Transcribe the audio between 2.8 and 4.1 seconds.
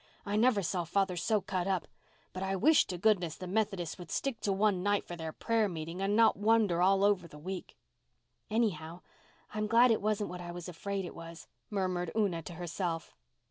to goodness the Methodists would